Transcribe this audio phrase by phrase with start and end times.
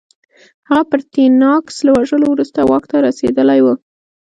[0.69, 3.67] هغه پرتیناکس له وژلو وروسته واک ته رسېدلی و